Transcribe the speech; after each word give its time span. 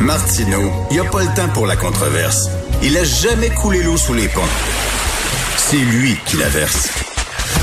Martineau, 0.00 0.72
il 0.90 0.94
n'y 0.94 1.06
a 1.06 1.10
pas 1.10 1.20
le 1.20 1.36
temps 1.36 1.52
pour 1.52 1.66
la 1.66 1.76
controverse. 1.76 2.48
Il 2.82 2.96
a 2.96 3.04
jamais 3.04 3.50
coulé 3.50 3.82
l'eau 3.82 3.98
sous 3.98 4.14
les 4.14 4.28
ponts. 4.28 4.40
C'est 5.58 5.76
lui 5.76 6.16
qui 6.24 6.38
la 6.38 6.48
verse. 6.48 6.88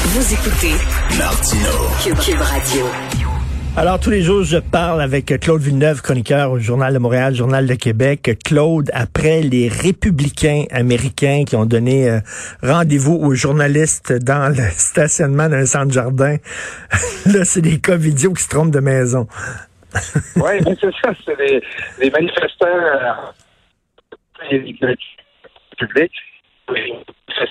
Vous 0.05 0.33
écoutez 0.33 0.73
Martineau. 1.17 2.19
Cube, 2.23 2.39
Radio. 2.39 2.85
Alors, 3.75 3.99
tous 3.99 4.11
les 4.11 4.21
jours, 4.21 4.43
je 4.43 4.57
parle 4.57 5.01
avec 5.01 5.33
Claude 5.39 5.61
Villeneuve, 5.61 6.03
chroniqueur 6.03 6.51
au 6.51 6.59
Journal 6.59 6.93
de 6.93 6.99
Montréal, 6.99 7.33
Journal 7.33 7.65
de 7.65 7.73
Québec. 7.73 8.37
Claude, 8.45 8.91
après 8.93 9.41
les 9.41 9.67
républicains 9.67 10.65
américains 10.69 11.43
qui 11.43 11.55
ont 11.55 11.65
donné 11.65 12.07
euh, 12.07 12.19
rendez-vous 12.61 13.15
aux 13.15 13.33
journalistes 13.33 14.13
dans 14.13 14.55
le 14.55 14.63
stationnement 14.77 15.49
d'un 15.49 15.65
centre 15.65 15.91
jardin, 15.91 16.37
là, 17.25 17.45
c'est 17.45 17.61
des 17.61 17.79
cas 17.79 17.95
vidéo 17.95 18.33
qui 18.33 18.43
se 18.43 18.49
trompent 18.49 18.71
de 18.71 18.79
maison. 18.79 19.27
oui, 20.35 20.75
c'est 20.79 20.93
ça. 21.01 21.13
C'est 21.25 21.37
des, 21.37 21.63
des 21.99 22.09
manifestants 22.09 22.67
euh, 22.67 23.13
publics 25.77 26.13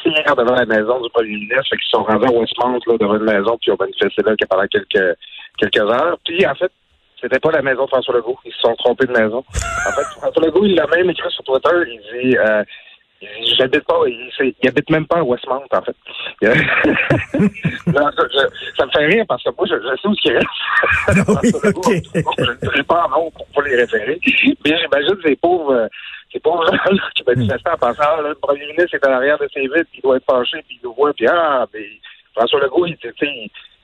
hier 0.04 0.36
devant 0.36 0.54
la 0.54 0.66
maison 0.66 1.00
du 1.00 1.10
premier 1.10 1.36
ministre, 1.36 1.76
qui 1.76 1.88
sont 1.90 2.02
rendus 2.02 2.26
à 2.26 2.30
Westmount 2.30 2.80
là, 2.86 2.96
devant 2.98 3.16
une 3.16 3.24
maison, 3.24 3.58
puis 3.60 3.70
ont 3.70 3.76
manifesté 3.78 4.22
là 4.22 4.34
pendant 4.48 4.66
quelques 4.66 5.16
quelques 5.58 5.80
heures. 5.80 6.18
Puis 6.24 6.46
en 6.46 6.54
fait, 6.54 6.70
c'était 7.20 7.38
pas 7.38 7.50
la 7.50 7.62
maison 7.62 7.84
de 7.84 7.88
François 7.88 8.14
Legault. 8.14 8.38
Ils 8.44 8.52
se 8.52 8.60
sont 8.60 8.74
trompés 8.76 9.06
de 9.06 9.12
maison. 9.12 9.38
En 9.38 9.92
fait, 9.92 10.20
François 10.20 10.44
Legault, 10.44 10.64
il 10.64 10.74
l'a 10.74 10.86
même 10.86 11.10
écrit 11.10 11.30
sur 11.30 11.44
Twitter. 11.44 11.76
Il 11.86 12.00
dit 12.12 12.36
euh, 12.36 12.62
J'habite 13.56 13.84
pas, 13.84 14.00
il, 14.06 14.68
habite 14.68 14.90
même 14.90 15.06
pas 15.06 15.18
à 15.18 15.22
Westmount, 15.22 15.64
en 15.70 15.82
fait. 15.82 15.96
non, 17.86 18.10
je, 18.14 18.38
ça 18.76 18.84
me 18.84 18.90
fait 18.90 19.06
rire 19.06 19.24
parce 19.26 19.42
que 19.42 19.48
moi, 19.56 19.66
je, 19.66 19.74
je 19.74 20.00
sais 20.00 20.08
où 20.08 20.14
il 20.22 20.32
reste. 20.32 20.46
Ah 21.08 21.12
oui, 21.42 21.50
okay. 21.64 22.02
je 22.12 22.78
ne 22.78 22.82
pas 22.82 23.06
en 23.06 23.08
nom 23.08 23.30
pour 23.30 23.46
pas 23.46 23.62
les 23.62 23.76
référer. 23.76 24.20
Mais 24.64 24.78
j'imagine 24.78 25.16
ces 25.24 25.36
pauvres, 25.36 25.88
ces 26.30 26.40
pauvres 26.40 26.66
gens 26.66 26.92
là, 26.92 27.02
qui 27.14 27.22
manifestaient 27.26 27.70
en 27.70 27.78
pensant, 27.78 28.02
ah, 28.02 28.22
là, 28.22 28.28
le 28.30 28.34
premier 28.34 28.66
ministre 28.66 28.94
est 28.94 29.06
à 29.06 29.10
l'arrière 29.10 29.38
de 29.38 29.48
ses 29.54 29.66
puis 29.66 29.84
il 29.94 30.02
doit 30.02 30.16
être 30.16 30.26
fâché, 30.30 30.62
puis 30.68 30.78
il 30.82 30.86
nous 30.86 30.94
voit, 30.94 31.14
puis 31.14 31.26
ah, 31.26 31.66
mais 31.72 31.86
François 32.34 32.60
Legault, 32.60 32.86
il, 32.86 32.98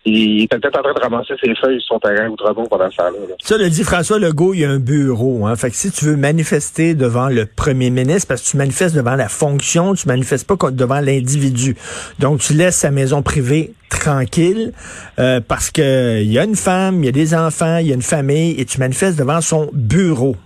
il, 0.04 0.42
était 0.42 0.58
peut-être 0.58 0.78
en 0.78 0.82
train 0.82 0.94
de 0.94 1.00
ramasser 1.00 1.34
ses 1.42 1.54
feuilles 1.54 1.80
sur 1.80 1.94
son 1.94 2.00
terrain 2.00 2.28
Outremont 2.28 2.66
pendant 2.66 2.90
ce 2.90 2.96
temps-là. 2.96 3.34
Ça 3.40 3.56
le 3.56 3.68
dit 3.68 3.84
François 3.84 4.18
Legault, 4.18 4.54
il 4.54 4.60
y 4.60 4.64
a 4.64 4.70
un 4.70 4.78
bureau. 4.78 5.46
Hein. 5.46 5.54
Fait 5.56 5.70
que 5.70 5.76
si 5.76 5.90
tu 5.92 6.04
veux 6.06 6.16
manifester 6.16 6.94
devant 6.94 7.28
le 7.28 7.46
premier 7.46 7.90
ministre, 7.90 8.28
parce 8.28 8.42
que 8.42 8.50
tu 8.50 8.56
manifestes 8.56 8.96
devant 8.96 9.16
la 9.16 9.28
fonction, 9.28 9.94
tu 9.94 10.08
manifestes 10.08 10.46
pas 10.46 10.70
devant 10.70 11.00
l'individu. 11.00 11.76
Donc 12.18 12.40
tu 12.40 12.54
laisses 12.54 12.76
sa 12.76 12.90
maison 12.90 13.22
privée 13.22 13.72
tranquille 13.90 14.72
euh, 15.18 15.40
parce 15.46 15.70
que 15.70 16.20
il 16.20 16.32
y 16.32 16.38
a 16.38 16.44
une 16.44 16.56
femme, 16.56 17.02
il 17.02 17.06
y 17.06 17.08
a 17.08 17.12
des 17.12 17.34
enfants, 17.34 17.78
il 17.78 17.88
y 17.88 17.92
a 17.92 17.94
une 17.94 18.02
famille 18.02 18.60
et 18.60 18.64
tu 18.64 18.80
manifestes 18.80 19.18
devant 19.18 19.40
son 19.40 19.70
bureau. 19.72 20.36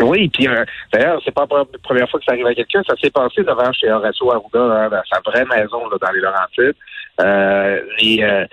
Oui, 0.00 0.28
puis 0.28 0.48
euh, 0.48 0.64
d'ailleurs, 0.92 1.20
c'est 1.24 1.34
pas 1.34 1.46
la 1.50 1.64
première 1.82 2.08
fois 2.08 2.18
que 2.18 2.24
ça 2.24 2.32
arrive 2.32 2.46
à 2.46 2.54
quelqu'un. 2.54 2.82
Ça 2.86 2.94
s'est 3.00 3.10
passé 3.10 3.42
devant 3.42 3.72
chez 3.72 3.90
Horacio 3.90 4.32
Arruda, 4.32 4.60
hein, 4.60 4.88
dans 4.88 5.02
sa 5.10 5.20
vraie 5.20 5.44
maison 5.44 5.88
là, 5.88 5.96
dans 6.00 6.10
les 6.12 6.20
Laurentides. 6.20 6.74
Euh, 7.20 7.80
les, 8.00 8.22
euh, 8.22 8.46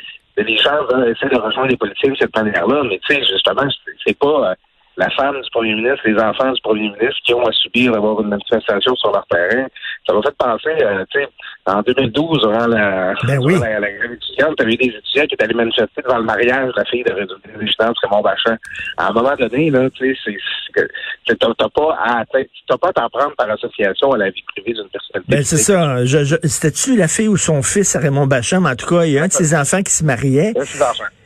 les 0.44 0.58
gens 0.58 0.88
essaient 1.06 1.30
de 1.30 1.40
rejoindre 1.40 1.70
les 1.70 1.78
politiciens 1.78 2.12
de 2.12 2.18
cette 2.18 2.36
manière-là, 2.36 2.84
mais 2.84 3.00
tu 3.00 3.14
sais, 3.14 3.24
justement, 3.24 3.68
c'est 4.06 4.18
pas 4.18 4.52
euh, 4.52 4.56
la 5.00 5.10
femme 5.12 5.42
du 5.42 5.50
premier 5.50 5.76
ministre, 5.76 6.02
les 6.04 6.20
enfants 6.22 6.52
du 6.52 6.62
premier 6.62 6.90
ministre 6.90 7.16
qui 7.24 7.34
ont 7.34 7.46
à 7.46 7.52
subir 7.54 7.94
d'avoir 7.94 8.20
une 8.22 8.28
manifestation 8.28 8.94
sur 8.96 9.12
leur 9.14 9.26
terrain. 9.28 9.66
Ça 10.06 10.14
m'a 10.14 10.22
fait 10.22 10.36
penser, 10.38 10.84
euh, 10.84 11.06
tu 11.10 11.22
sais, 11.22 11.28
en 11.68 11.82
2012, 11.82 12.42
durant 12.42 12.68
la, 12.68 13.14
ben 13.26 13.40
oui. 13.40 13.58
la, 13.62 13.80
la, 13.80 13.92
grève 13.92 14.12
étudiante, 14.12 14.56
tu 14.58 14.64
avais 14.64 14.76
des 14.76 14.88
étudiants 14.88 15.26
qui 15.26 15.36
étaient 15.36 15.44
allés 15.46 15.54
manifester 15.54 16.02
devant 16.04 16.18
le 16.18 16.26
mariage 16.26 16.68
de 16.68 16.74
la 16.76 16.86
fille 16.86 17.04
de 17.04 17.14
résidence 17.14 17.98
Raymond 18.04 18.22
Bachand. 18.22 18.58
À 18.98 19.08
un 19.08 19.14
moment 19.14 19.36
donné, 19.40 19.70
là, 19.70 19.90
tu 19.92 20.14
sais, 20.16 20.38
c'est 20.76 21.38
t'as 21.40 21.70
pas 21.70 21.98
à 22.04 22.26
t'as 22.26 22.78
pas 22.78 22.90
à 22.90 22.94
t'en 22.94 23.10
prendre 23.10 23.36
par 23.38 23.50
association 23.52 24.12
à 24.12 24.18
la 24.18 24.30
vie 24.32 24.44
privée 24.54 24.74
d'une 24.74 24.90
personne. 24.90 25.24
Ben 25.30 25.44
c'est 25.44 25.58
ça. 25.58 26.04
Je, 26.06 26.26
je, 26.26 26.36
C'était-tu 26.44 26.98
la 26.98 27.08
fille 27.08 27.30
ou 27.30 27.38
son 27.38 27.62
fils 27.62 27.96
à 27.96 28.00
Raymond 28.00 28.28
Bachand? 28.28 28.60
Mais 28.62 28.72
en 28.72 28.76
tout 28.76 28.88
cas, 28.88 29.06
il 29.06 29.14
y 29.14 29.20
a 29.20 29.24
un 29.24 29.28
de 29.28 29.34
ses 29.34 29.56
enfants 29.56 29.82
qui 29.82 29.94
se 29.94 30.04
mariait. 30.04 30.54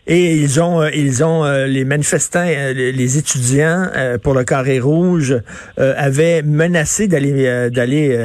Et 0.06 0.36
ils 0.36 0.60
ont, 0.60 0.82
euh, 0.82 0.90
ils 0.94 1.24
ont 1.24 1.46
euh, 1.46 1.66
les 1.66 1.86
manifestants, 1.86 2.46
euh, 2.46 2.74
les 2.74 3.18
étudiants 3.18 3.88
pour 4.22 4.34
le 4.34 4.44
carré 4.44 4.80
rouge 4.80 5.38
avaient 5.78 6.42
menacé 6.42 7.08
d'aller 7.08 7.70
d'aller 7.70 8.18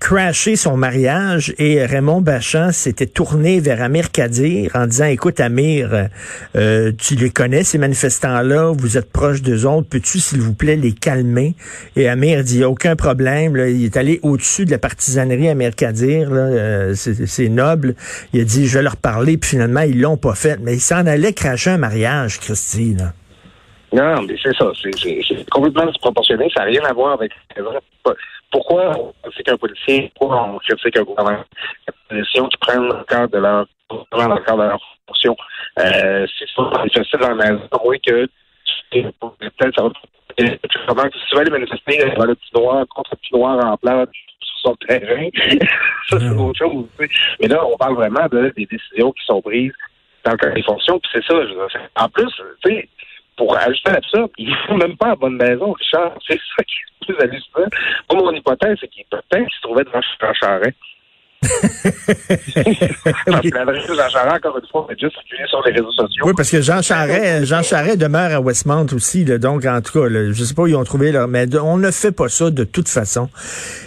crasher 0.00 0.56
son 0.56 0.76
mariage. 0.76 1.54
Et 1.58 1.84
Raymond 1.84 2.20
Bachand 2.20 2.72
s'était 2.72 3.06
tourné 3.06 3.60
vers 3.60 3.82
Amir 3.82 4.10
Kadir 4.10 4.70
en 4.74 4.86
disant 4.86 5.06
"Écoute 5.06 5.40
Amir, 5.40 6.08
tu 6.54 7.14
les 7.14 7.30
connais 7.30 7.64
ces 7.64 7.78
manifestants-là, 7.78 8.72
vous 8.76 8.98
êtes 8.98 9.10
proche 9.10 9.42
d'eux 9.42 9.66
autres, 9.66 9.88
peux-tu 9.88 10.18
s'il 10.18 10.40
vous 10.40 10.54
plaît 10.54 10.76
les 10.76 10.92
calmer? 10.92 11.54
Et 11.96 12.08
Amir 12.08 12.44
dit 12.44 12.64
"Aucun 12.64 12.96
problème." 12.96 13.56
Il 13.56 13.84
est 13.84 13.96
allé 13.96 14.20
au-dessus 14.22 14.64
de 14.64 14.70
la 14.70 14.78
partisanerie 14.78 15.48
Amir 15.48 15.74
Kadir, 15.74 16.30
c'est 16.94 17.48
noble. 17.48 17.94
Il 18.32 18.40
a 18.40 18.44
dit 18.44 18.66
"Je 18.66 18.78
vais 18.78 18.82
leur 18.82 18.96
parler." 18.96 19.36
Puis 19.36 19.50
finalement 19.50 19.82
ils 19.82 20.00
l'ont 20.00 20.16
pas 20.16 20.34
fait, 20.34 20.58
mais 20.62 20.74
il 20.74 20.80
s'en 20.80 21.06
allait 21.14 21.32
cracher 21.32 21.70
un 21.70 21.78
mariage, 21.78 22.38
Christine. 22.38 23.12
Non, 23.92 24.22
mais 24.22 24.34
c'est 24.42 24.54
ça. 24.56 24.70
C'est 24.82 25.50
complètement 25.50 25.86
disproportionné. 25.86 26.48
Ça 26.54 26.64
n'a 26.64 26.70
rien 26.70 26.84
à 26.84 26.92
voir 26.92 27.12
avec. 27.12 27.32
Pourquoi 28.50 28.92
on 28.98 29.12
critique 29.30 29.48
un 29.48 29.56
policier? 29.56 30.12
Pourquoi 30.18 30.48
on 30.48 30.58
critique 30.58 30.96
un 30.96 31.02
gouvernement? 31.02 31.44
La 31.86 31.94
position 32.08 32.48
qui 32.48 32.56
prennent 32.58 32.88
le 32.88 33.04
cadre 33.04 33.32
de 33.32 33.38
leur, 33.38 33.66
dans 33.90 34.28
le 34.34 34.40
cadre 34.42 34.62
de 34.62 34.68
leur 34.68 34.80
fonction. 35.06 35.36
Euh, 35.78 36.26
c'est 36.38 36.48
ça, 36.54 36.62
manifester 36.76 37.18
dans 37.18 37.34
la 37.34 37.34
maison. 37.34 37.68
Oui, 37.84 38.00
que 38.00 38.28
peut-être 38.90 39.74
ça 39.76 39.82
va 39.82 39.90
comment 40.88 41.08
tu 41.08 41.34
vas 41.34 41.40
aller 41.40 41.50
manifester 41.50 41.98
dans 42.16 42.24
le 42.24 42.34
petit 42.34 42.50
noir 42.54 42.84
contre 42.94 43.10
le 43.12 43.16
petit 43.16 43.34
noir 43.34 43.64
en 43.64 43.76
place 43.76 44.08
sur 44.40 44.70
son 44.70 44.76
terrain, 44.86 45.28
ça 46.10 46.18
c'est 46.18 46.30
autre 46.30 46.58
chose. 46.58 46.86
Mais 47.40 47.48
là, 47.48 47.64
on 47.64 47.76
parle 47.76 47.94
vraiment 47.94 48.26
de, 48.30 48.52
des 48.56 48.66
décisions 48.66 49.12
qui 49.12 49.24
sont 49.26 49.40
prises 49.42 49.72
dans 50.24 50.36
les 50.54 50.62
fonctions, 50.62 50.98
puis 50.98 51.10
c'est 51.14 51.24
ça. 51.24 51.34
en 51.96 52.08
plus, 52.08 52.30
tu 52.64 52.70
sais, 52.70 52.88
pour 53.36 53.56
ajouter 53.56 53.90
à 53.90 54.00
ça, 54.10 54.26
il 54.38 54.50
ne 54.50 54.56
faut 54.66 54.74
même 54.74 54.96
pas 54.96 55.10
à 55.10 55.16
bonne 55.16 55.36
maison, 55.36 55.72
Richard. 55.72 56.12
C'est 56.26 56.38
ça 56.56 56.64
qui 56.64 56.74
est 56.74 57.08
le 57.08 57.14
plus 57.14 57.24
hallucinant. 57.24 57.66
Moi, 58.12 58.22
mon 58.22 58.32
hypothèse, 58.32 58.78
c'est 58.80 58.88
qu'il 58.88 59.04
peut-être 59.10 59.46
qu'il 59.46 59.56
se 59.56 59.62
trouvait 59.62 59.84
devant 59.84 60.00
Charest. 60.40 60.76
parce 63.26 63.40
que 63.40 63.54
l'adresse 63.54 63.86
de 63.86 63.94
Jean 63.94 64.08
Charest, 64.08 64.46
encore 64.46 64.58
une 64.58 64.68
fois, 64.70 64.86
est 64.90 65.00
juste 65.00 65.14
circulée 65.14 65.48
sur 65.48 65.62
les 65.64 65.72
réseaux 65.72 65.92
sociaux. 65.92 66.24
Oui, 66.26 66.32
parce 66.36 66.50
que 66.50 66.60
Jean 66.60 66.82
Charest, 66.82 67.44
Jean 67.46 67.62
Charest 67.62 67.98
demeure 67.98 68.32
à 68.32 68.40
Westmount 68.40 68.86
aussi, 68.94 69.24
là, 69.24 69.38
donc 69.38 69.64
en 69.66 69.80
tout 69.80 70.00
cas, 70.00 70.08
là, 70.08 70.32
je 70.32 70.44
sais 70.44 70.54
pas 70.54 70.62
où 70.62 70.66
ils 70.66 70.76
ont 70.76 70.84
trouvé 70.84 71.12
leur, 71.12 71.28
mais 71.28 71.46
on 71.56 71.76
ne 71.76 71.90
fait 71.90 72.12
pas 72.12 72.28
ça 72.28 72.50
de 72.50 72.64
toute 72.64 72.88
façon. 72.88 73.28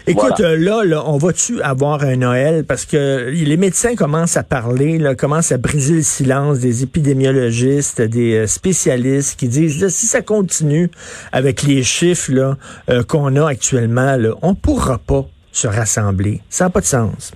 Écoute, 0.05 0.33
voilà. 0.37 0.57
là, 0.57 0.83
là, 0.83 1.03
on 1.05 1.17
va-tu 1.17 1.61
avoir 1.61 2.03
un 2.03 2.15
Noël? 2.15 2.65
Parce 2.65 2.85
que 2.85 3.29
les 3.29 3.57
médecins 3.57 3.95
commencent 3.95 4.37
à 4.37 4.43
parler, 4.43 4.97
là, 4.97 5.15
commencent 5.15 5.51
à 5.51 5.57
briser 5.57 5.95
le 5.95 6.01
silence 6.01 6.59
des 6.59 6.83
épidémiologistes, 6.83 8.01
des 8.01 8.47
spécialistes 8.47 9.39
qui 9.39 9.47
disent 9.47 9.81
là, 9.81 9.89
si 9.89 10.05
ça 10.05 10.21
continue 10.21 10.89
avec 11.31 11.63
les 11.63 11.83
chiffres 11.83 12.31
là 12.31 12.57
euh, 12.89 13.03
qu'on 13.03 13.35
a 13.35 13.47
actuellement, 13.47 14.15
là, 14.15 14.29
on 14.41 14.55
pourra 14.55 14.97
pas 14.97 15.25
se 15.57 15.67
rassembler. 15.67 16.39
Ça 16.49 16.65
n'a 16.65 16.69
pas 16.69 16.81
de 16.81 16.85
sens. 16.85 17.33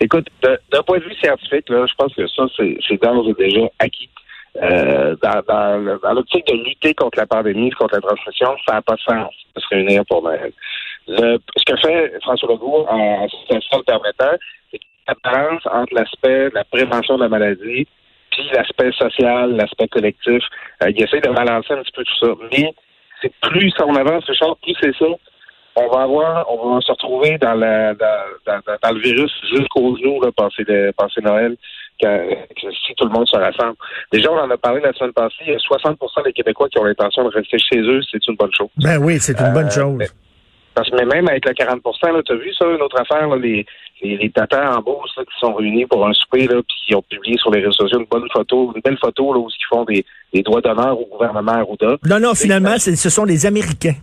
Écoute, 0.00 0.26
d'un 0.42 0.82
point 0.82 0.98
de 0.98 1.04
vue 1.04 1.14
scientifique, 1.14 1.68
là, 1.70 1.86
je 1.88 1.94
pense 1.96 2.14
que 2.14 2.26
ça, 2.26 2.44
c'est 2.56 3.02
d'ores 3.02 3.28
et 3.28 3.34
déjà 3.34 3.66
acquis. 3.78 4.10
Euh, 4.62 5.14
dans, 5.22 5.42
dans, 5.46 5.98
dans 6.02 6.12
l'optique 6.14 6.46
de 6.46 6.54
lutter 6.54 6.94
contre 6.94 7.18
la 7.18 7.26
pandémie, 7.26 7.70
contre 7.70 7.96
la 7.96 8.00
transmission, 8.00 8.56
ça 8.66 8.74
n'a 8.74 8.82
pas 8.82 8.94
de 8.94 9.00
sens 9.00 9.32
de 9.54 9.60
se 9.60 9.66
réunir 9.68 10.02
pour 10.06 10.22
Noël. 10.22 10.52
Le, 11.08 11.38
ce 11.56 11.64
que 11.64 11.78
fait 11.78 12.14
François 12.22 12.48
Legault 12.48 12.86
en, 12.88 13.28
situation 13.28 13.82
permettant, 13.86 14.32
c'est 14.70 14.80
la 15.08 15.14
balance 15.22 15.62
entre 15.66 15.94
l'aspect 15.94 16.50
de 16.50 16.54
la 16.54 16.64
prévention 16.64 17.16
de 17.16 17.24
la 17.24 17.28
maladie 17.28 17.86
puis 18.30 18.48
l'aspect 18.52 18.92
social, 18.92 19.56
l'aspect 19.56 19.88
collectif. 19.88 20.42
Euh, 20.82 20.90
il 20.90 21.02
essaie 21.02 21.20
de 21.20 21.28
balancer 21.28 21.74
un 21.74 21.82
petit 21.82 21.92
peu 21.92 22.04
tout 22.04 22.26
ça. 22.26 22.32
Mais 22.50 22.74
c'est 23.22 23.32
plus 23.42 23.72
on 23.84 23.94
avance, 23.94 24.24
Richard, 24.24 24.56
plus 24.62 24.74
c'est 24.80 24.96
ça, 24.96 25.06
on 25.76 25.88
va 25.88 26.02
avoir, 26.02 26.50
on 26.50 26.74
va 26.74 26.80
se 26.80 26.90
retrouver 26.90 27.38
dans, 27.38 27.54
la, 27.54 27.94
dans, 27.94 28.06
dans, 28.46 28.60
dans 28.82 28.92
le 28.92 29.00
virus 29.00 29.30
jusqu'au 29.52 29.96
jour, 30.02 30.24
là, 30.24 30.30
passer, 30.32 30.64
de, 30.64 30.92
Noël, 31.22 31.56
que, 32.00 32.34
que, 32.34 32.72
si 32.86 32.94
tout 32.96 33.04
le 33.04 33.12
monde 33.12 33.28
se 33.28 33.36
rassemble. 33.36 33.76
Déjà, 34.10 34.32
on 34.32 34.38
en 34.38 34.50
a 34.50 34.56
parlé 34.56 34.80
la 34.80 34.92
semaine 34.94 35.12
passée, 35.12 35.36
il 35.46 35.52
y 35.52 35.54
a 35.54 35.58
60% 35.58 36.24
des 36.24 36.32
Québécois 36.32 36.68
qui 36.70 36.78
ont 36.78 36.84
l'intention 36.84 37.24
de 37.24 37.28
rester 37.28 37.58
chez 37.58 37.80
eux, 37.80 38.00
c'est 38.10 38.26
une 38.26 38.36
bonne 38.36 38.52
chose. 38.56 38.68
Ben 38.78 38.98
oui, 38.98 39.18
c'est 39.20 39.38
une 39.38 39.52
bonne 39.52 39.66
euh, 39.66 39.70
chose. 39.70 39.96
Mais, 39.98 40.08
parce 40.74 40.90
que 40.90 40.96
même 40.96 41.28
avec 41.28 41.46
le 41.46 41.54
40 41.54 41.80
tu 42.26 42.32
as 42.32 42.36
vu 42.36 42.52
ça, 42.54 42.66
une 42.66 42.82
autre 42.82 43.00
affaire, 43.00 43.28
là, 43.28 43.36
les, 43.36 43.64
les, 44.02 44.16
les 44.16 44.30
tatas 44.30 44.76
en 44.76 44.80
bourse 44.82 45.10
là, 45.16 45.24
qui 45.24 45.38
sont 45.40 45.54
réunis 45.54 45.86
pour 45.86 46.06
un 46.06 46.12
souper, 46.12 46.46
là, 46.46 46.56
puis 46.56 46.76
qui 46.86 46.94
ont 46.94 47.02
publié 47.02 47.36
sur 47.38 47.50
les 47.50 47.60
réseaux 47.60 47.72
sociaux 47.72 48.00
une 48.00 48.06
bonne 48.10 48.28
photo, 48.32 48.72
une 48.74 48.82
belle 48.82 48.98
photo 48.98 49.32
là, 49.32 49.40
où 49.40 49.48
ils 49.48 49.66
font 49.68 49.84
des, 49.84 50.04
des 50.32 50.42
droits 50.42 50.60
d'honneur 50.60 50.98
au 50.98 51.06
gouvernement 51.06 51.52
Arruda. 51.52 51.96
Non, 52.06 52.20
non, 52.20 52.34
finalement, 52.34 52.78
ce 52.78 53.10
sont 53.10 53.24
des 53.24 53.46
Américains. 53.46 53.94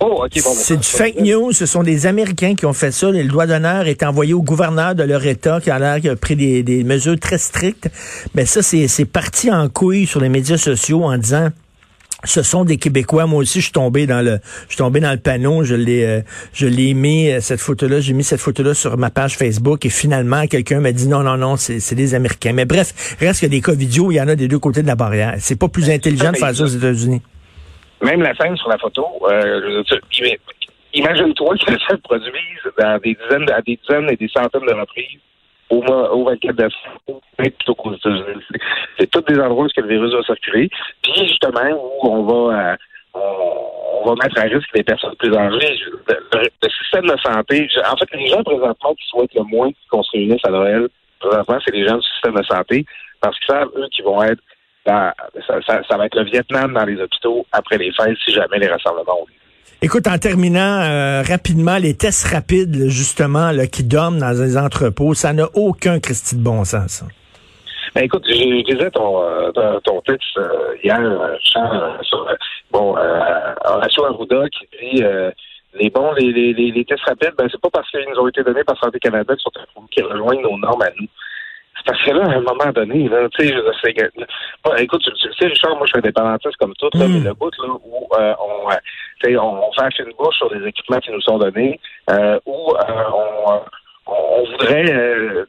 Oh, 0.00 0.22
okay, 0.24 0.42
bon, 0.42 0.50
c'est 0.54 0.76
du 0.76 0.86
fake 0.86 1.20
news. 1.20 1.52
Ce 1.52 1.64
sont 1.64 1.82
des 1.82 2.06
Américains 2.06 2.54
qui 2.54 2.66
ont 2.66 2.72
fait 2.72 2.90
ça. 2.90 3.10
Le 3.10 3.24
doigt 3.24 3.46
d'honneur 3.46 3.86
est 3.86 4.02
envoyé 4.02 4.34
au 4.34 4.42
gouverneur 4.42 4.94
de 4.94 5.02
leur 5.02 5.24
État 5.24 5.60
qui 5.60 5.70
a 5.70 5.78
l'air 5.78 6.00
qui 6.00 6.08
a 6.08 6.16
pris 6.16 6.36
des, 6.36 6.62
des, 6.62 6.84
mesures 6.84 7.18
très 7.18 7.38
strictes. 7.38 7.88
Mais 8.34 8.44
ça, 8.44 8.62
c'est 8.62 9.04
parti 9.04 9.50
en 9.50 9.68
couille 9.68 10.06
sur 10.06 10.20
les 10.20 10.28
médias 10.28 10.58
sociaux 10.58 11.04
en 11.04 11.16
disant 11.16 11.50
ce 12.24 12.42
sont 12.42 12.64
des 12.64 12.76
Québécois. 12.76 13.26
Moi 13.26 13.40
aussi, 13.40 13.60
je 13.60 13.64
suis 13.64 13.72
tombé 13.72 14.06
dans 14.06 14.22
le, 14.22 14.38
je 14.68 14.74
suis 14.74 14.78
tombé 14.78 15.00
dans 15.00 15.12
le 15.12 15.18
panneau. 15.18 15.64
Je 15.64 15.74
l'ai, 15.74 16.04
euh, 16.04 16.20
je 16.52 16.66
l'ai 16.66 16.94
mis 16.94 17.30
euh, 17.30 17.40
cette 17.40 17.60
photo-là. 17.60 18.00
J'ai 18.00 18.12
mis 18.12 18.24
cette 18.24 18.40
photo-là 18.40 18.74
sur 18.74 18.96
ma 18.98 19.10
page 19.10 19.36
Facebook 19.36 19.84
et 19.86 19.90
finalement, 19.90 20.46
quelqu'un 20.46 20.80
m'a 20.80 20.92
dit 20.92 21.08
non, 21.08 21.22
non, 21.22 21.36
non, 21.36 21.56
c'est, 21.56 21.94
des 21.94 22.14
Américains. 22.14 22.52
Mais 22.52 22.64
bref, 22.64 23.16
reste 23.20 23.42
que 23.42 23.46
des 23.46 23.60
cas 23.60 23.72
vidéo, 23.72 24.10
il 24.10 24.16
y 24.16 24.20
en 24.20 24.28
a 24.28 24.36
des 24.36 24.48
deux 24.48 24.58
côtés 24.58 24.82
de 24.82 24.86
la 24.86 24.96
barrière. 24.96 25.36
C'est 25.38 25.56
pas 25.56 25.68
plus 25.68 25.88
intelligent 25.90 26.32
de 26.32 26.36
faire 26.36 26.54
ça 26.54 26.64
aux 26.64 26.66
États-Unis. 26.66 27.22
Même 28.02 28.22
la 28.22 28.34
scène 28.34 28.56
sur 28.56 28.68
la 28.68 28.78
photo, 28.78 29.06
euh, 29.30 29.82
imagine-toi 30.92 31.56
que 31.56 31.72
ça 31.72 31.88
se 31.88 31.94
produise 31.96 32.32
dans 32.78 32.98
des 32.98 33.14
dizaines, 33.14 33.50
à 33.50 33.62
des 33.62 33.76
dizaines 33.76 34.10
et 34.10 34.16
des 34.16 34.28
centaines 34.28 34.66
de 34.66 34.74
reprises 34.74 35.20
au, 35.70 35.82
au 35.82 36.24
24 36.24 36.56
décembre, 36.56 37.20
plutôt 37.36 37.74
qu'aux 37.74 37.94
États-Unis. 37.94 38.44
C'est 38.98 39.10
tous 39.10 39.22
des 39.22 39.40
endroits 39.40 39.64
où 39.64 39.80
le 39.80 39.88
virus 39.88 40.12
va 40.12 40.22
circuler. 40.22 40.68
Puis 41.02 41.26
justement, 41.26 41.70
où 41.70 42.08
on 42.08 42.22
va 42.24 42.72
euh, 42.72 42.76
on, 43.14 44.04
va 44.04 44.14
mettre 44.22 44.38
à 44.38 44.42
risque 44.42 44.68
les 44.74 44.84
personnes 44.84 45.16
plus 45.16 45.34
âgées. 45.34 45.78
Le, 46.08 46.68
système 46.68 47.06
de 47.06 47.16
santé, 47.18 47.68
en 47.90 47.96
fait, 47.96 48.16
les 48.16 48.28
gens 48.28 48.42
présentement 48.42 48.94
qui 48.94 49.06
souhaitent 49.08 49.34
le 49.34 49.42
moins 49.44 49.70
qu'on 49.90 50.02
se 50.02 50.10
réunisse 50.12 50.44
à 50.44 50.50
Noël, 50.50 50.88
présentement, 51.18 51.58
c'est 51.64 51.74
les 51.74 51.86
gens 51.86 51.96
du 51.96 52.06
système 52.06 52.34
de 52.34 52.44
santé, 52.44 52.84
parce 53.20 53.38
qu'ils 53.38 53.54
savent, 53.54 53.70
eux, 53.76 53.88
qu'ils 53.90 54.04
vont 54.04 54.22
être 54.22 54.42
dans, 54.86 55.12
ça, 55.46 55.82
ça, 55.88 55.96
va 55.96 56.06
être 56.06 56.16
le 56.16 56.24
Vietnam 56.24 56.72
dans 56.72 56.84
les 56.84 57.00
hôpitaux 57.00 57.44
après 57.52 57.78
les 57.78 57.92
fêtes 57.92 58.16
si 58.24 58.32
jamais 58.32 58.58
les 58.58 58.68
rassemblements 58.68 59.20
ont 59.20 59.26
lieu. 59.26 59.34
Écoute, 59.82 60.06
en 60.06 60.16
terminant 60.16 60.80
euh, 60.80 61.22
rapidement, 61.22 61.76
les 61.76 61.94
tests 61.94 62.26
rapides, 62.28 62.88
justement, 62.88 63.50
là, 63.50 63.66
qui 63.66 63.84
dorment 63.84 64.18
dans 64.18 64.30
les 64.30 64.56
entrepôts, 64.56 65.12
ça 65.14 65.32
n'a 65.32 65.46
aucun 65.54 66.00
Christie 66.00 66.36
de 66.36 66.42
bon 66.42 66.64
sens. 66.64 67.04
Ben, 67.94 68.04
écoute, 68.04 68.24
je, 68.28 68.64
disais 68.64 68.90
ton, 68.90 69.22
euh, 69.22 69.50
ton 69.84 70.00
texte 70.00 70.38
euh, 70.38 70.76
hier, 70.82 70.98
Charles, 71.42 71.98
sur 72.02 72.26
bon, 72.70 72.96
Horacio 73.64 74.04
Arruda 74.06 74.44
qui 74.48 74.66
dit 74.80 75.02
les 75.78 75.90
bons, 75.90 76.12
les, 76.12 76.32
les, 76.32 76.52
les, 76.52 76.84
tests 76.84 77.04
rapides, 77.04 77.34
ben 77.36 77.46
c'est 77.50 77.60
pas 77.60 77.68
parce 77.70 77.90
qu'ils 77.90 78.06
nous 78.08 78.20
ont 78.20 78.28
été 78.28 78.42
donnés 78.42 78.64
par 78.64 78.78
Santé 78.78 78.98
Canada 78.98 79.34
qu'ils 79.34 79.52
sont 79.74 79.86
qui 79.90 80.02
rejoignent 80.02 80.42
nos 80.42 80.56
normes 80.56 80.82
à 80.82 80.90
nous. 80.98 81.06
Parce 81.86 82.02
que 82.04 82.10
là, 82.10 82.24
à 82.24 82.36
un 82.36 82.40
moment 82.40 82.72
donné, 82.74 83.08
là, 83.08 83.28
tu 83.30 83.46
sais, 83.46 83.54
je 83.54 83.78
sais 83.80 83.94
que, 83.94 84.82
écoute, 84.82 85.02
tu, 85.02 85.32
sais, 85.38 85.46
Richard, 85.46 85.76
moi, 85.76 85.86
je 85.94 86.00
des 86.00 86.12
parenthèses 86.12 86.56
comme 86.56 86.74
tout, 86.74 86.90
là, 86.94 87.06
mm. 87.06 87.12
mais 87.12 87.20
le 87.20 87.34
bout, 87.34 87.52
là, 87.58 87.68
où 87.84 88.08
euh, 88.18 88.34
on, 88.40 88.70
euh, 88.70 89.38
on, 89.38 89.68
on 89.68 89.72
fait 89.72 90.02
une 90.02 90.12
bouche 90.18 90.36
sur 90.36 90.52
les 90.52 90.66
équipements 90.66 90.98
qui 90.98 91.12
nous 91.12 91.20
sont 91.20 91.38
donnés, 91.38 91.78
euh, 92.10 92.40
où 92.44 92.72
euh, 92.74 93.04
on, 93.14 93.60
on 94.06 94.44
voudrait, 94.50 94.92
euh, 94.92 95.44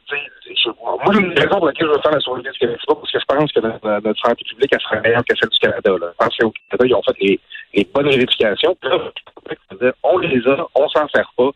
je, 0.46 0.70
moi, 0.78 1.14
une 1.14 1.38
raison 1.38 1.58
pour 1.58 1.66
laquelle 1.66 1.86
je 1.88 1.92
veux 1.92 2.02
faire 2.02 2.12
la 2.12 2.20
soirée 2.20 2.42
du 2.42 2.50
Québec, 2.52 2.76
c'est 2.80 2.86
pas 2.86 2.94
parce 2.94 3.12
que 3.12 3.18
je 3.18 3.24
pense 3.24 3.52
que 3.52 3.60
notre, 3.60 4.00
notre 4.06 4.20
santé 4.20 4.44
publique, 4.44 4.70
elle 4.72 4.80
serait 4.80 5.00
meilleure 5.00 5.24
que 5.24 5.36
celle 5.36 5.48
du 5.48 5.58
Canada. 5.58 5.90
Là. 6.00 6.06
Je 6.12 6.24
pense 6.24 6.36
qu'au 6.36 6.52
Canada, 6.70 6.86
ils 6.86 6.94
ont 6.94 7.02
fait 7.02 7.16
les, 7.20 7.40
les 7.74 7.88
bonnes 7.92 8.10
vérifications. 8.10 8.76
Puis 8.80 8.90
là, 8.90 9.92
on 10.02 10.18
les 10.18 10.46
a, 10.46 10.66
on 10.74 10.88
s'en 10.88 11.08
sert 11.08 11.32
pas 11.36 11.50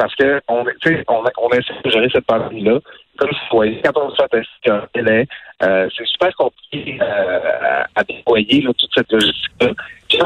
parce 0.00 0.14
que 0.14 0.40
on, 0.48 0.64
on, 1.08 1.24
on 1.42 1.50
essaie 1.50 1.74
de 1.84 1.90
gérer 1.90 2.08
cette 2.10 2.24
pandémie-là 2.24 2.78
comme 3.18 3.30
citoyen. 3.44 3.78
Quand 3.84 4.00
on 4.00 4.10
se 4.10 4.22
fait 4.30 4.70
un 4.70 4.86
délai, 4.94 5.26
euh, 5.62 5.88
c'est 5.94 6.06
super 6.06 6.34
compliqué 6.36 6.98
euh, 7.02 7.82
à 7.94 8.02
déployer 8.04 8.62
là, 8.62 8.72
toute 8.78 8.90
cette 8.94 9.12
logistique-là. 9.12 9.72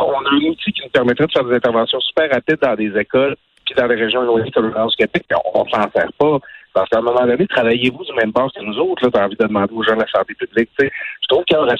On 0.00 0.24
a 0.24 0.30
un 0.30 0.48
outil 0.48 0.72
qui 0.72 0.82
nous 0.82 0.90
permettrait 0.90 1.26
de 1.26 1.32
faire 1.32 1.44
des 1.44 1.56
interventions 1.56 1.98
super 2.00 2.30
rapides 2.30 2.60
dans 2.62 2.76
des 2.76 2.96
écoles 2.96 3.34
puis 3.66 3.74
dans 3.74 3.86
les 3.88 3.96
régions 3.96 4.22
éloignées 4.22 4.52
comme 4.52 4.66
le 4.66 4.74
nord 4.74 4.90
du 4.90 4.96
Québec, 4.96 5.24
on 5.52 5.64
s'en 5.64 5.90
sert 5.90 6.12
pas. 6.18 6.38
Parce 6.72 6.88
qu'à 6.90 6.98
un 6.98 7.02
moment 7.02 7.26
donné, 7.26 7.46
travaillez-vous 7.46 8.04
du 8.04 8.12
même 8.12 8.30
base 8.30 8.52
que 8.52 8.62
nous 8.62 8.78
autres, 8.78 9.04
là, 9.04 9.10
t'as 9.12 9.24
envie 9.24 9.36
de 9.36 9.44
demander 9.44 9.72
aux 9.74 9.82
gens 9.82 9.94
de 9.94 10.02
la 10.02 10.08
santé 10.08 10.34
publique. 10.34 10.68
sais. 10.78 10.90
Je 11.22 11.26
trouve 11.28 11.44
qu'en 11.50 11.66
ça 11.66 11.76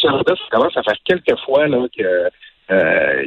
commence 0.51 0.77
à 0.77 0.83
faire 0.83 0.97
quelques 1.05 1.39
fois 1.45 1.69
là, 1.69 1.87
que 1.97 2.31
euh, 2.71 3.23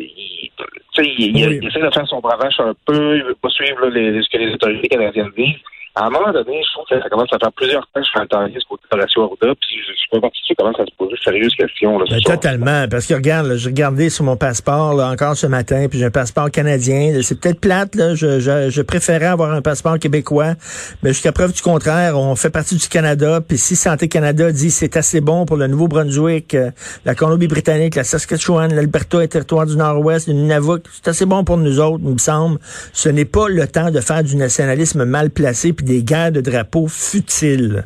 il, 1.03 1.37
il, 1.37 1.67
essaie 1.67 1.79
de 1.79 1.89
faire 1.91 2.07
son 2.07 2.19
bravage 2.19 2.59
un 2.59 2.73
peu, 2.85 3.17
il 3.17 3.23
veut 3.23 3.35
pas 3.41 3.49
suivre 3.49 3.81
là, 3.81 3.89
les, 3.89 4.21
ce 4.21 4.29
que 4.29 4.37
les 4.37 4.53
autorités 4.53 4.87
canadiennes 4.87 5.31
disent 5.37 5.55
à 5.97 6.05
un 6.05 6.09
moment 6.11 6.31
donné, 6.31 6.61
je 6.63 6.71
trouve 6.73 6.85
que 6.87 7.01
ça 7.01 7.09
commence 7.09 7.33
à 7.33 7.39
faire 7.39 7.51
plusieurs 7.53 7.81
temps 7.87 8.01
que 8.01 8.05
je 8.05 8.11
fais 8.13 8.19
un 8.19 8.47
côté 8.69 8.83
d'Horacio 8.91 9.23
Arruda, 9.23 9.55
puis 9.59 9.79
je, 9.81 10.11
peux 10.11 10.19
voir 10.19 10.31
tout 10.31 10.55
commence 10.55 10.79
à 10.79 10.85
se 10.85 10.95
poser 10.95 11.13
de 11.13 11.17
sérieuses 11.17 11.55
questions. 11.55 11.97
Là, 11.97 12.05
ben, 12.09 12.21
totalement, 12.21 12.85
parce 12.89 13.07
que 13.07 13.15
regarde, 13.15 13.55
j'ai 13.55 13.69
regardé 13.69 14.09
sur 14.09 14.23
mon 14.23 14.37
passeport 14.37 14.93
là, 14.93 15.09
encore 15.09 15.35
ce 15.35 15.47
matin, 15.47 15.87
puis 15.89 15.97
j'ai 15.97 16.05
un 16.05 16.11
passeport 16.11 16.51
canadien. 16.51 17.19
C'est 17.23 17.39
peut-être 17.39 17.59
plate, 17.59 17.95
là, 17.95 18.13
je, 18.13 18.39
je, 18.39 18.69
je, 18.69 18.81
préférais 18.83 19.25
avoir 19.25 19.51
un 19.51 19.61
passeport 19.61 19.97
québécois, 19.97 20.53
mais 21.01 21.09
jusqu'à 21.09 21.31
preuve 21.31 21.53
du 21.53 21.61
contraire, 21.61 22.17
on 22.17 22.35
fait 22.35 22.51
partie 22.51 22.75
du 22.75 22.87
Canada, 22.87 23.41
puis 23.41 23.57
si 23.57 23.75
Santé 23.75 24.07
Canada 24.07 24.51
dit 24.51 24.69
c'est 24.69 24.97
assez 24.97 25.19
bon 25.19 25.45
pour 25.45 25.57
le 25.57 25.65
Nouveau-Brunswick, 25.65 26.53
euh, 26.53 26.69
la 27.05 27.15
Colombie-Britannique, 27.15 27.95
la 27.95 28.03
Saskatchewan, 28.03 28.73
l'Alberta 28.73 29.23
et 29.23 29.27
territoire 29.27 29.65
du 29.65 29.75
Nord-Ouest, 29.75 30.27
le 30.27 30.35
Nunavut, 30.35 30.83
c'est 30.91 31.09
assez 31.09 31.25
bon 31.25 31.43
pour 31.43 31.57
nous 31.57 31.79
autres, 31.79 32.03
il 32.05 32.13
me 32.13 32.17
semble. 32.19 32.59
Ce 32.93 33.09
n'est 33.09 33.25
pas 33.25 33.49
le 33.49 33.67
temps 33.67 33.89
de 33.89 33.99
faire 33.99 34.23
du 34.23 34.35
nationalisme 34.35 35.05
mal 35.05 35.31
placé, 35.31 35.73
puis 35.73 35.86
des 35.87 36.03
guerres 36.03 36.31
de 36.31 36.41
drapeaux 36.41 36.87
futiles. 36.87 37.85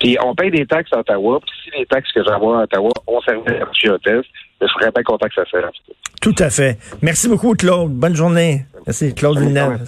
Puis 0.00 0.16
on 0.24 0.34
paye 0.34 0.50
des 0.50 0.66
taxes 0.66 0.92
à 0.92 0.98
Ottawa, 0.98 1.40
puis 1.40 1.56
si 1.64 1.78
les 1.78 1.86
taxes 1.86 2.12
que 2.12 2.22
j'envoie 2.24 2.60
à 2.60 2.62
Ottawa 2.64 2.90
ont 3.06 3.20
servi 3.22 3.48
à 3.48 3.98
test, 3.98 4.28
je 4.60 4.66
serais 4.66 4.90
bien 4.92 5.02
content 5.02 5.26
que 5.26 5.34
ça 5.34 5.44
serve. 5.50 5.70
Tout 6.20 6.34
à 6.38 6.50
fait. 6.50 6.78
Merci 7.02 7.28
beaucoup, 7.28 7.54
Claude. 7.54 7.92
Bonne 7.92 8.14
journée. 8.14 8.66
Merci, 8.86 9.14
Claude 9.14 9.38
Villeneuve. 9.38 9.84